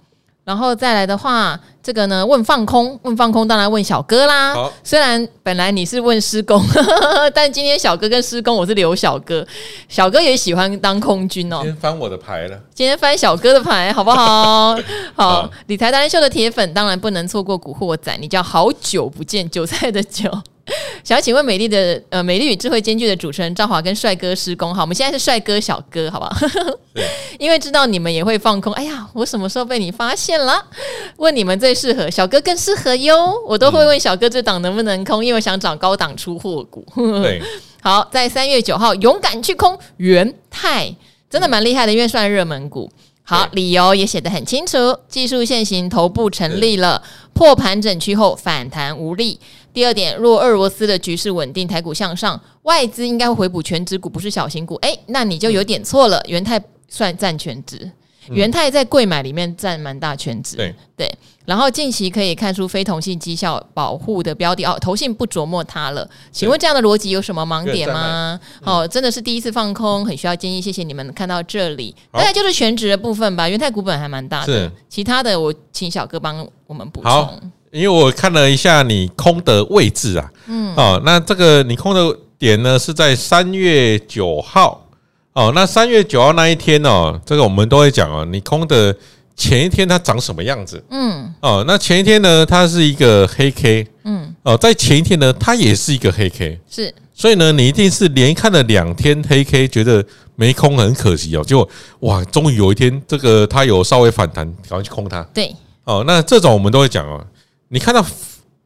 [0.45, 4.53] 然后再来的话，这个呢，问放空，问放空，当然问小哥啦。
[4.53, 6.61] 好，虽然本来你是问师公，
[7.33, 9.47] 但今天小哥跟施工，我是留小哥。
[9.89, 11.59] 小哥也喜欢当空军哦。
[11.63, 14.77] 今天翻我的牌了，今天翻小哥的牌，好不好？
[15.15, 20.29] 好，理财达人秀的铁粉当然不能错过古惑仔，你叫好久不见，韭菜的韭。
[21.03, 26.49] 想要请问美丽的呃，美丽与智慧兼具的主持人赵华跟帅哥施工，好，我们现在是帅哥小哥，好不好？
[26.95, 27.05] 对
[27.39, 30.65] 因为知道你们也会放空，哎呀，我什么时候被你发现了？
[31.17, 33.35] 问你们最适合，小哥更适合哟。
[33.47, 36.87] 我都会问小哥这档能不能空，因为我想找高档出货股。
[37.23, 37.43] 对，
[37.83, 40.95] 好，在三月九号勇敢去空元泰，
[41.29, 42.89] 真的蛮厉害的，因为算热门股。
[43.25, 44.77] 好，理由也写得很清楚，
[45.09, 49.39] 技术线型头部成立了，破盘整区后反弹无力。
[49.73, 54.75] 第二点，若俄罗斯的局势稳定，台股向上，外资应该会回补全职股，不是小型股。
[54.77, 56.23] 诶，那你就有点错了。
[56.27, 57.91] 元泰算占全值，
[58.29, 60.57] 元泰在贵买里面占蛮大全值。
[60.57, 61.11] 对对。
[61.45, 66.09] 然后近期可以看出非同性绩效保护的标的哦，投信不琢磨它了。
[66.31, 68.39] 请问这样的逻辑有什么盲点吗？
[68.63, 70.61] 哦，真的是第一次放空，很需要建议。
[70.61, 73.49] 谢谢你们看到这里，大概就是全值的部分吧。
[73.49, 77.53] 元泰股本还蛮大的，其他的我请小哥帮我们补充。
[77.73, 84.87] 因为我看了一下你空的位置啊，嗯，哦，那这个你空的点呢是在三月九号，
[85.33, 88.95] 哦，那三月九号那一天哦，这个我们都会讲哦，你空的
[89.35, 100.05] 前一天它长什么样子，嗯，哦，那前一天呢它是一个黑 K，嗯，哦，在前一天呢它也是一个黑 K，是，所以呢你一定是连看了两天黑 K，觉得
[100.37, 101.67] 没空很可惜哦，结果
[102.01, 107.25] 哇，终于有一天这个它有稍微反弹，赶快去空它，对，哦，那这种我们都会讲哦。
[107.73, 108.05] 你看到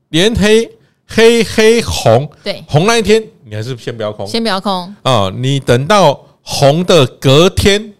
[0.08, 0.68] 连黑
[1.06, 5.32] 黑黑红，对红那一天，你还是先不要空，先不要空啊！
[5.32, 7.94] 你等到红的隔天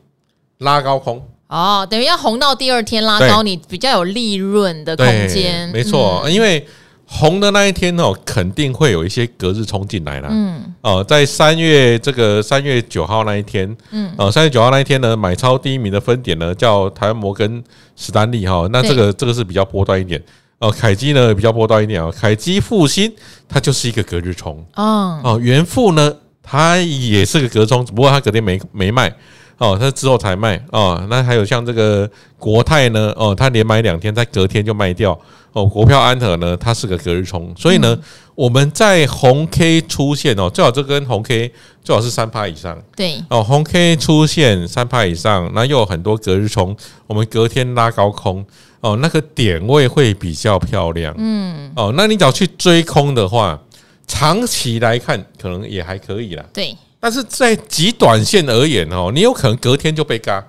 [0.59, 5.69] 拉高空哦，等于要红到第二天拉高，你比较有利润的空间。
[5.69, 6.67] 没错，因为
[7.07, 10.29] 红的那一天哦，肯定会有一些隔日冲进来啦。
[10.33, 17.63] 嗯哦，在三月这个三月九号那一天，嗯哦，三月九号那一天呢，买超第一名的分点呢叫台湾摩根
[17.95, 20.21] 史丹利哈，那这个这个是比较波段一点。
[20.59, 23.13] 哦，凯基呢比较波段一点啊，凯基复兴
[23.49, 24.65] 它就是一个隔日冲。
[24.75, 29.15] 哦，哦，元富呢它也是个隔冲，只不过它隔天没没卖
[29.59, 31.07] 哦，它之后才卖哦。
[31.09, 35.19] 那还有像这个国泰呢，哦，它连买两天，在隔天就卖掉
[35.53, 35.65] 哦。
[35.65, 38.03] 国票安和呢，它是个隔日冲，所以呢，嗯、
[38.35, 48.45] 我们在红 K 出现哦，最好这根红 K 最好是三趴以上，对哦，红 K 出现三趴以上，那又有很多隔日冲，我们隔天拉高空。
[48.81, 53.59] 哦，那个点位会比较漂亮，嗯，哦，那你只要去追空的话，
[54.07, 56.77] 长期来看可能也还可以啦，对。
[57.07, 60.45] 但是在极短线而言哦，你有可能隔天就被嘎，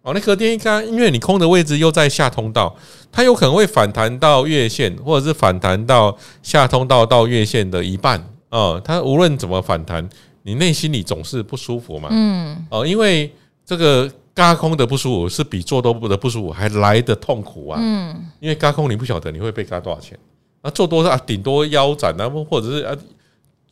[0.00, 2.74] 哦，那隔天一嘎，因为你空的位置又在下通道，
[3.12, 10.08] 它有可能会反弹到月线，或者是反弹到下通道到月线的一半，哦，它无论怎么反弹，
[10.44, 13.30] 你内心里总是不舒服嘛，嗯，哦，因为
[13.66, 14.10] 这个。
[14.32, 17.78] 嘎空的不舒服是比做多的不舒服还来的痛苦啊！
[17.82, 20.18] 嗯，因为嘎空你不晓得你会被嘎多少钱，
[20.60, 22.94] 啊，做多是啊，顶多腰斩啊，或者是啊，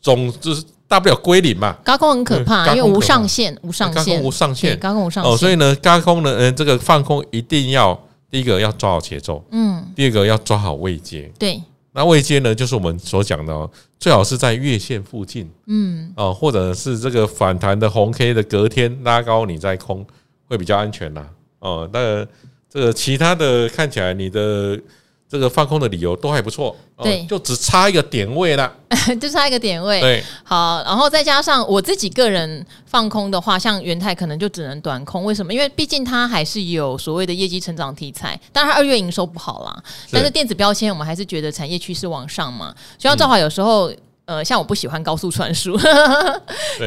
[0.01, 1.77] 总就是大不了归零嘛。
[1.85, 5.33] 高空很可怕，因为无上限，无上限，高空无上限，高空无上限。
[5.33, 7.99] 哦，所以呢，高空呢，嗯，这个放空一定要
[8.31, 11.63] 第一个要抓好节奏，嗯，第二个要抓好位阶，对。
[11.93, 13.71] 那位阶呢，就是我们所讲的哦，
[14.01, 20.05] 最好是在月线附近，嗯，哦，或者是这个反弹的红 K 的隔天拉高，你再空。
[20.47, 21.27] 会比较安全啦，
[21.61, 22.23] 哦，那
[22.69, 24.79] 这个其他的看起来你的
[25.35, 28.73] 这个放空的理由都还不错，对，就只差一个点位了，
[29.21, 35.53] 就差一个点位，对，好，然后再加上我自己个人放空的话，像元泰可能就只能短空，为什么？
[35.53, 43.93] 因为毕竟它还是有所谓的业绩成长题材，当然它二月营收不好啦，但是电子标签我们还是觉得产业趋势往上嘛，就像正好有时候。
[44.27, 45.79] 呃，像我不喜欢高速传输，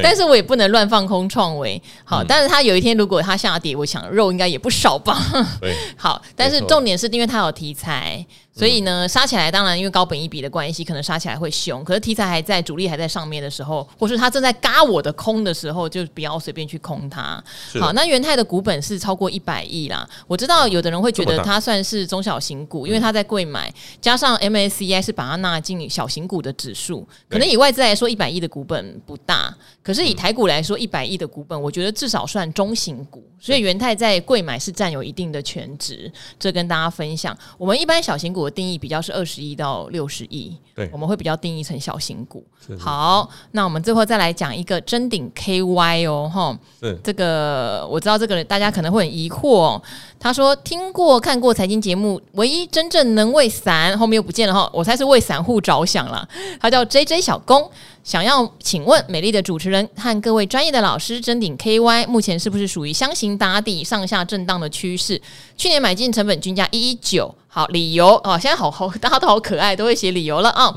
[0.02, 1.80] 但是我也不能乱放空创维。
[2.04, 5.20] 好，但是它有一天如果它下跌，我想肉应该也不少吧。
[5.62, 8.26] 对， 好，但是重点是因为它有题材，
[8.58, 11.84] 所以呢，杀起来当然因为高本一笔的关系，可能杀起来会凶。
[11.84, 17.42] 可是题材还在，主力还在上面的时候，或是他正在嘎我的空的时候，就不要随便去空它。
[17.80, 20.10] 好，那元泰的股本是超过一百亿啦。
[20.26, 33.24] 我知道有的人会觉得它算是中小型股，因为它在贵买，加上 MSCI 是把它纳进小型股的指数，可能以外资来说一百亿的股本不大，可是以台股来说一百亿的股本，我觉得至少算中型股。
[33.40, 37.38] 所以元泰在贵买是占有一定的权值，这跟大家分享。
[37.56, 42.44] 我们一般小型股的定义比较是二十亿到六十亿，对，我们会比较定义成小型股。
[42.80, 49.82] 好，那我们最后再来讲一个真顶 KY 哦，哈，是这个我知道这个大家可能会很疑惑哦。
[50.20, 56.28] 他说听过看过财经节目，唯一真正能为散后面又不见了哈，我猜是为散户着想了。
[56.60, 57.70] 他叫 JJ 小工。
[58.08, 65.22] 想要请问美丽的主持人和各位专业的老师，真鼎 KY 目前是不是属于箱型打底、上下震荡的趋势？
[65.58, 70.76] 去年买进成本均价一一九，好理由哦，现在好好大家都好可爱，都会写理由了啊、哦。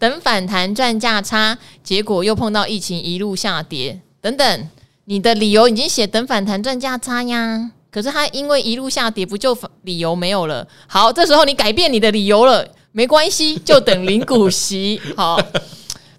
[0.00, 4.68] 等反弹赚价差，结果又碰到疫情一路下跌，等等，
[5.04, 10.66] 你的理由已经写等反弹赚价差呀，可是它因为一路下跌，不就理由没有了？
[10.88, 15.40] 好，这时候你改变你的理由了，没关系，就等领股息，好。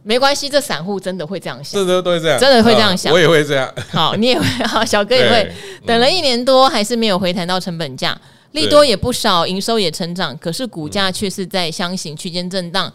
[0.04, 3.74] 没关系，这散户真的会这样想，真的会这样，真的会这样想，我也会这样。
[3.92, 5.52] 好，你也会， 好，小哥也会。
[5.86, 8.20] 等了一年多，还是没有回弹到成本价，
[8.52, 12.92] 利多也不少，营收也成长，可是股价却是在箱型区间震荡。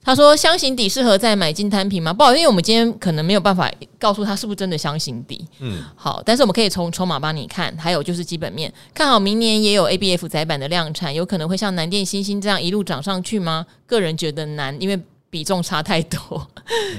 [0.00, 2.12] 他说：“箱型底适合再买进摊平吗？
[2.12, 5.44] 不好，因为我们今天可能没有办法告诉他是不是真的箱型底。
[5.58, 13.66] 嗯，好，但是我们可以从筹码帮你看，还有就是基本面，看好明年也有 ABF 载板的量产，有可能会像南电、星星这样一路涨上去吗？
[13.86, 14.98] 个人觉得难，因为。”
[15.30, 16.48] 比重差太多，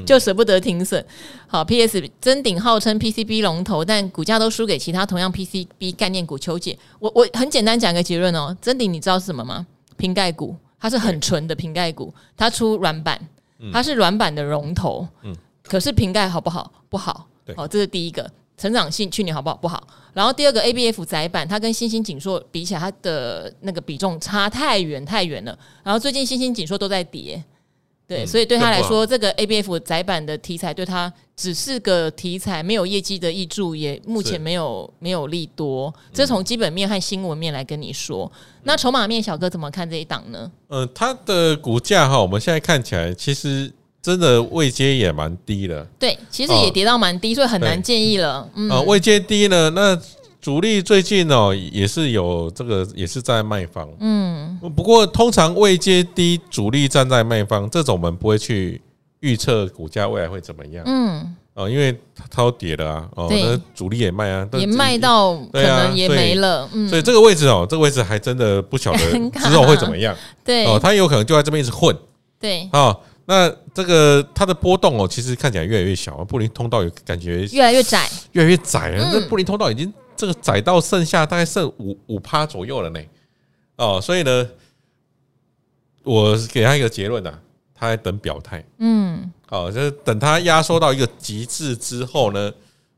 [0.06, 1.04] 就舍不得停损。
[1.48, 2.02] 好，P.S.
[2.22, 3.42] 真鼎号称 P.C.B.
[3.42, 5.92] 龙头，但股价都输给其他同样 P.C.B.
[5.94, 6.38] 概念股。
[6.38, 8.56] 求解，我我很简单讲个结论哦。
[8.62, 9.66] 真鼎你知道是什么吗？
[9.98, 13.20] 瓶盖股，它是很纯的瓶盖股，它出软板，
[13.74, 15.08] 它是软板的龙头。
[15.24, 16.72] 嗯，可是瓶盖好不好？
[16.88, 17.28] 不好。
[17.56, 18.30] 好，这是第一个。
[18.58, 19.56] 成长性去年好不好？
[19.56, 19.88] 不好。
[20.14, 21.06] 然后第二个 A.B.F.
[21.06, 25.58] 窄板，它跟新兴紧缩比起来，它的那个比重差太远太远了。
[25.82, 27.44] 然后最近新兴紧缩都在跌。
[28.10, 35.94] 对，所以对他来说，这个 ABF 窄板的题材对他只是个题材，没有业绩的挹注，也目前没有没有利多。
[36.12, 38.30] 这从基本面和新闻面来跟你说。
[38.64, 40.52] 那筹码面，小哥怎么看这一档呢？
[40.70, 45.86] 呃，它的股价哈，我们现在看起来其实真的位阶也蛮低的。
[46.00, 48.50] 对，其实也跌到蛮低，所以很难建议了。
[48.56, 50.02] 嗯，呃，位阶低呢，那。
[50.42, 53.88] 主力最近哦也是有这个，也是在卖方。
[54.00, 58.82] 嗯，不过通常位阶低，主力站在卖方，这种我们不会去
[59.20, 60.82] 预测股价未来会怎么样。
[60.88, 66.70] 嗯，哦，因为它都跌了啊，哦，那主力也卖啊，也卖到可能也没了。
[66.72, 69.00] 嗯，所以这个位置哦，这个位置还真的不晓得
[69.32, 70.16] 之后会怎么样。
[70.46, 71.94] 对，哦，它有可能就在这边一直混。
[72.40, 79.10] 对，哦，那这个它的波动哦，其实看起来越来越小，布林通道有感觉越来越窄，越来越窄啊。
[79.12, 79.94] 这布林通道已经。
[80.20, 83.00] 这个窄到剩下大概剩五五趴左右了呢，
[83.78, 84.50] 哦，所以呢，
[86.04, 87.40] 我给他一个结论呐，
[87.74, 92.52] 他在等表态，嗯，哦，就是等他压缩到一个极致之后呢，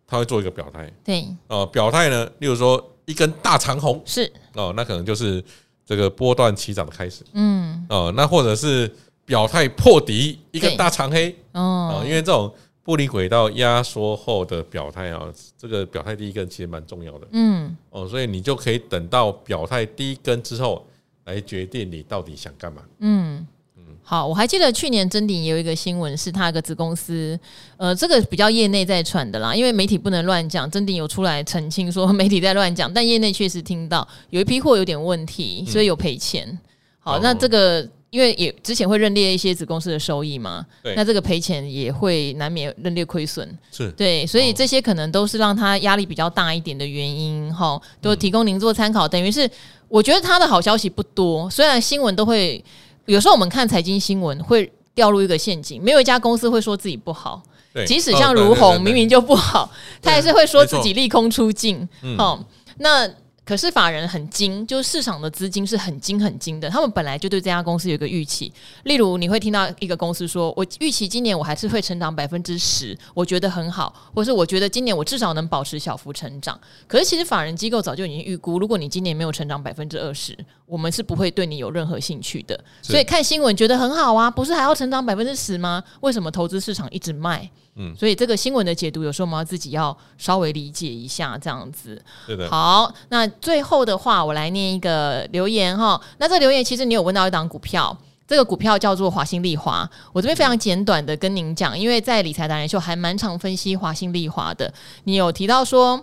[0.07, 4.01] 他会做一个表态，对，哦，表态呢，例如说一根大长红。
[4.03, 5.43] 是，哦，那可能就是
[5.85, 8.91] 这个波段起涨的开始，嗯，哦，那或者是
[9.25, 12.51] 表态破底一根大长黑，哦，因为这种。
[12.83, 20.83] 布林轨道压缩后的表态啊，这个表态第一根其实蛮重要的，嗯，哦，所以你就可以等到表态第一根之后
[21.25, 22.81] 来决定你到底想干嘛。
[22.97, 23.45] 嗯
[23.77, 27.39] 嗯，好，我还记得去年真鼎也有一个新闻，是他一个子公司，
[27.77, 36.59] 呃，这个比较业内在传的啦，因为媒体不能乱讲，真鼎有出来澄清说媒体在乱讲，但业内确实听到有一批货有点问题，所以有赔钱。
[36.99, 37.87] 好，那这个。
[38.11, 43.89] 因为也之前会认列一些子公司的收益嘛，对，那这个赔钱也会难免认列亏损，是。
[43.91, 49.07] 对，所以这些可能都是让他压力比较大一点的原因，哈，都提供您做参考。
[49.07, 49.49] 等于是
[49.87, 52.61] 我觉得他的好消息不多，虽然新闻都会
[53.05, 57.41] 有时候我们看财经新闻会掉入一个陷阱，没有一家公司会说自己不好，
[57.87, 59.71] 即使像如虹明明就不好，
[60.01, 62.43] 他还是会说自己利空出尽，好，
[62.79, 63.09] 那。
[63.51, 66.69] 可是法人很精，就是市场的资金是很精很精的。
[66.69, 68.49] 他们本来就对这家公司有一个预期，
[68.83, 76.57] 例如你会听到一个公司说：“我预期今年我还是会成长百分之十，我觉得很好。”或是我觉得今年我至少能保持小幅成长。
[76.87, 80.33] 可是其实法人机构早就已经预估，如果你今年没有成长百分之二十，
[80.65, 82.57] 我们是不会对你有任何兴趣的。
[82.81, 85.83] 所以看新闻觉得很好啊，不是还要成长百分之十吗？
[85.99, 87.51] 为什么投资市场一直卖？
[87.83, 91.99] 嗯，所以这个新闻的解读有时候我们要自己要稍微理解一下，这样子。
[92.27, 92.47] 对的。
[92.47, 95.99] 好，那最后的话，我来念一个留言哈。
[96.19, 99.89] 那这个留言其实你有问到一档股票，这个股票叫做华兴丽华。
[100.13, 104.71] 我这边非常简短的跟您讲，因为在理财达人秀还蛮常分析华兴丽华的。
[105.05, 105.99] 你有提到说，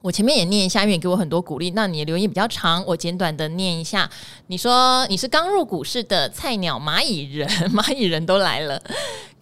[0.00, 1.70] 我前面也念一下，因为你给我很多鼓励。
[1.70, 4.10] 那你的留言比较长，我简短的念一下。
[4.48, 8.82] 你说你是刚入股市的菜鸟蚂蚁人， 蚂蚁人都来了。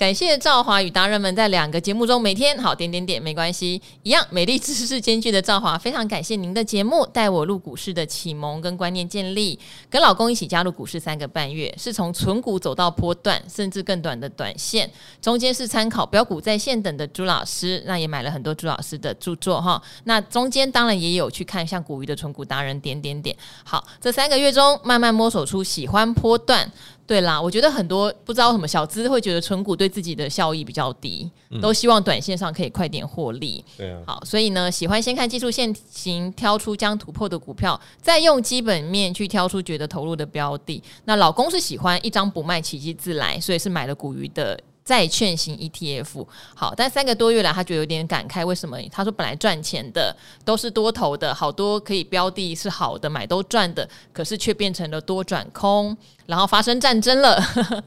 [0.01, 9.59] 感谢赵华与达人们在两个节目中每天好点点点没关系，一样美丽知识兼具的赵华，非常感谢您的节目带我入股市的启蒙跟观念建立，
[9.91, 14.91] 跟老公一起加入股市三个半月，是从存股走到波段，甚至更短的短线，
[15.21, 26.73] 中间是参考标股在线等的朱老师，那也买了很多朱老师的著作哈，那中间当然也有去看像古鱼的存股达人点点点，好，这三个月中慢慢摸索出喜欢波段。
[27.11, 33.65] 对啦，我觉得很多不知道什么小资会觉得存股对自己的效益比较低，嗯、都希望短线上可以快点获利。
[33.77, 40.81] 对啊，好，所以呢，喜欢先看技术线型，挑出将突破的股票，再用基本面去挑出觉得投入的标的。
[41.05, 44.57] 那老公是喜欢一张不卖，奇迹自来，所以是买了股鱼的。
[44.91, 48.45] 债券型 ETF 好，但三个多月来，他觉得有点感慨。
[48.45, 48.77] 为什么？
[48.91, 50.13] 他说本来赚钱的
[50.45, 57.41] 都是多头的，好多可以标的是好的，买都赚的，可是却变成了多转空，然后发生战争了。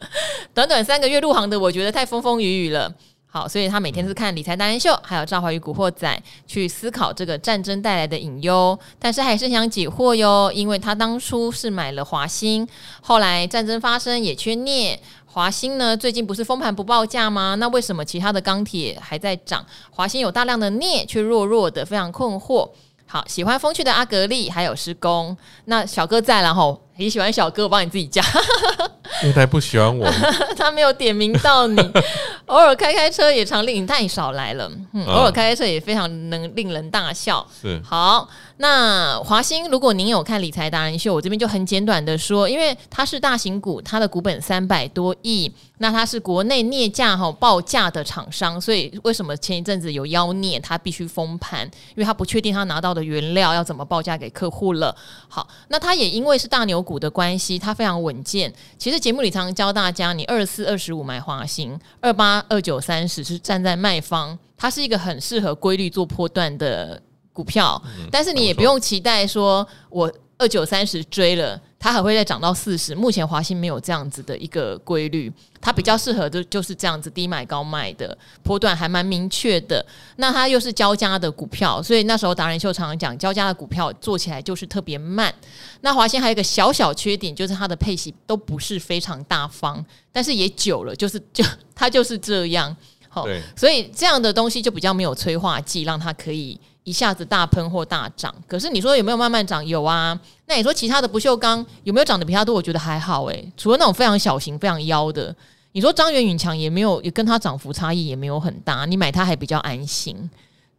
[0.56, 2.89] 短短三个月入行的，我觉得太风风雨雨了。
[3.28, 12.66] 好，所以他每天是看理财达人秀，还有赵华与古惑仔去思考这个战争带来的隐忧，但是还是想解惑哟，因为他当初是买了华兴，
[13.01, 14.97] 后来战争发生也缺镍。
[15.34, 17.55] 华兴呢，最近不是封盘不报价吗？
[17.55, 19.65] 那为什么其他的钢铁还在涨？
[19.89, 22.69] 华兴有大量的镍，却弱弱的，非常困惑。
[23.07, 25.36] 好，喜欢风趣的阿格力，还有施工。
[25.65, 28.24] 那小哥在，然后你喜欢小哥，我帮你自己加。
[29.22, 30.10] 因为他不喜欢我，
[30.58, 31.80] 他没有点名到你。
[32.48, 34.70] 偶尔开开车也常令你太少来了。
[34.94, 37.46] 嗯，偶尔开开车也非常能令人大笑。
[37.62, 38.28] 是好。
[38.58, 54.96] 那华兴，如果您有看理财达人秀，我这边就很简短的说，因为它是大型股，它的股本三百多亿，那它是国内镍价哈报价的厂商，所以为什么前一阵子有妖孽，它必须封盘，因为它不确定它拿到的原料要怎么报价给客户了。
[55.28, 58.53] 好，那它也因为是大牛股的关系，它非常稳健。
[58.77, 67.01] 其实节目里常常教大家，你二四二十五买华兴，二八二九三十是站在卖方，它是一个很适合规律做波段的。
[67.36, 67.81] 股票，
[68.11, 72.95] 但是你也不用期待说，我二九三十追了，它还会再涨到四十。
[72.95, 75.29] 目前华兴没有这样子的一个规律，
[75.59, 79.86] 它比较适合的就是这样子低买高卖的波段，还蛮明确的。
[80.15, 85.34] 那它又是交加的股票，所以那时候达人秀常常讲，交加的股票做起来就是特别慢。
[85.81, 91.43] 那华兴还有一个小小缺点，就是它的配息都不是非常大方，但是也久了，就是 就
[91.75, 92.73] 它就是这样。
[93.09, 93.27] 好，
[93.57, 96.57] 所以这样的东西就比较没有催化剂，让它可以。
[96.84, 99.65] 一下子大喷或大涨，可是你说有没有慢慢涨？
[99.65, 100.19] 有啊。
[100.45, 102.53] 那你说其他的不锈钢有没有涨得比它多？
[102.53, 105.34] 我觉得还好诶、欸，除了那种非常小型、非常妖的。
[105.71, 110.29] 你说张元、允强也没有，也跟它涨幅差异也没有很大，你买它还比较安心。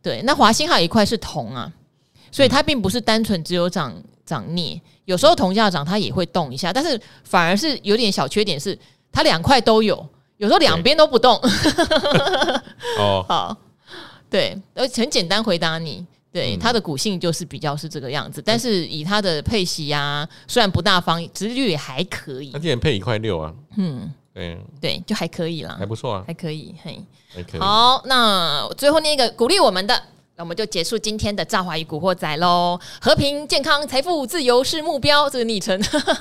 [0.03, 1.73] 对，那华兴还有一块是铜啊，
[2.31, 3.93] 所以它并不是单纯只有涨
[4.25, 8.79] 涨镍，有时候铜价涨它也会动一下，但是反而是有点小缺点是
[9.11, 11.35] 它两块都有，有时候两边都不动。
[12.99, 13.57] 哦， 好。
[14.35, 22.51] 对，而且很简单回答你，对它的股性就是比较是这个样子，但是以它的配息啊，虽然不大方，殖率也还可以。
[22.51, 24.59] 它今年配一块六啊，嗯，对。
[24.81, 27.01] 对，就还可以啦，还不错啊，还可以，嘿，
[27.33, 27.61] 还可以。
[27.61, 30.03] 好，那最后那个鼓励我们的。
[30.37, 32.77] 那我们就结束今天的《赵华与古惑仔》喽。
[33.01, 35.81] 和平、健康、财富、自由是目标，这个昵称。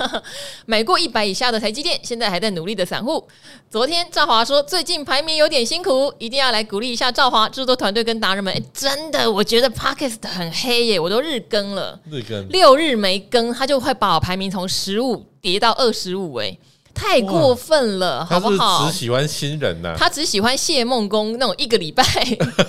[0.67, 3.27] 买过一百以下的台积电，现在还在努力的散户。
[3.71, 8.53] 昨天赵华说，最近排名有点辛苦，一定要来鼓励一下赵华制作团队跟达人们。
[8.53, 16.59] 诶，真的，我觉得 Podcast 很黑耶，我都日更了，日更六日没更，他就会把我排名从十五跌到二十五，诶。
[16.93, 18.85] 太过分了，好不好？
[18.85, 22.03] 他只喜欢新人呐、啊，他只喜欢谢梦工那种一个礼拜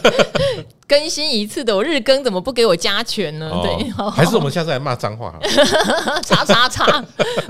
[0.86, 3.50] 更新一次的，我日更怎么不给我加权呢？
[3.50, 5.34] 哦、对，还是我们下次来骂脏话？
[6.22, 7.02] 叉叉叉，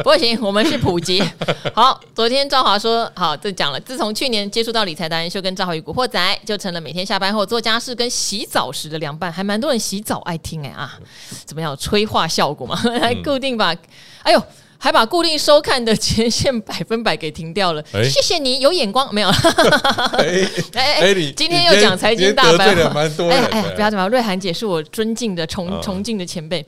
[0.05, 1.23] 不行，我们是普及。
[1.75, 3.81] 好，昨天赵华说，好，这讲了。
[3.81, 10.99] 自从去年接触到理财达人秀跟赵华与古惑仔，就成了每天下班后做家事跟洗澡时的凉拌，还蛮多人洗澡爱听哎啊，
[11.45, 11.77] 怎么样？
[11.77, 13.75] 催化效果嘛，来固定吧。
[14.23, 14.43] 哎呦。
[14.85, 17.83] 还把固定收看的前线 百分百给停掉了。
[17.91, 19.29] 谢谢你有眼光，没有？
[20.13, 26.63] 哎 哎哎，今天又讲财经大白话，哎哎，不要这么，瑞涵姐是我尊敬的崇崇敬的前辈，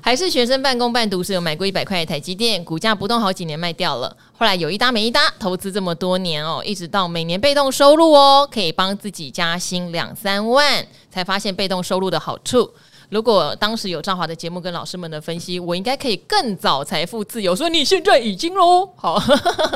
[0.00, 12.70] 还是学生半工半读时有买过一百块的台积电，股价不动好几年卖掉了，后来有一搭没一搭，投资这么多年哦，一直到每年被动收入哦，可以帮自己加薪两三万，才发现被动收入的好处。
[13.08, 17.54] 如果当时有赵华的节目跟老师们的分析，我应该可以更早财富自由。
[17.54, 19.20] 所以你现在已经喽，好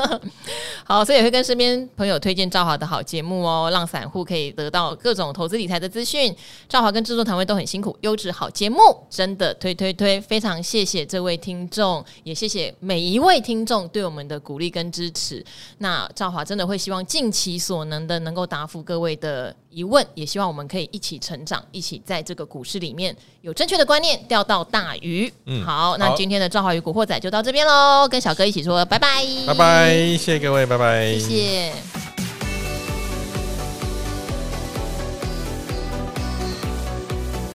[0.85, 6.35] 好，所以也会跟身边朋友推荐赵华的好节目哦，让散户可以得到各种投资理财的资讯。
[6.67, 8.79] 赵华跟制作团队都很辛苦，优质好节目
[9.09, 15.43] 真的推推推，非常谢谢这位听众，也谢谢每一位听众对我们的鼓励跟支持。
[15.77, 25.31] 那赵华真的会希望尽其所能的能够答复各位的疑问，也希望我们可以一起成长，一起在这个股市里面有正确的观念，钓到大鱼。
[25.45, 32.20] 嗯，好，那今天的赵华宇古惑仔就到这边喽，跟小哥一起说拜拜，拜拜，谢谢各位，拜拜，谢谢。